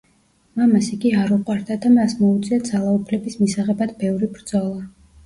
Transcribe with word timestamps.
მამას 0.59 0.87
იგი 0.95 1.11
არ 1.23 1.33
უყვარდა 1.35 1.77
და 1.83 1.91
მას 1.97 2.15
მოუწია 2.21 2.59
ძალაუფლების 2.71 3.37
მისაღებად 3.43 3.95
ბევრი 4.01 4.31
ბრძოლა. 4.39 4.81